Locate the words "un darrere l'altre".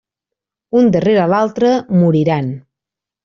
0.79-1.73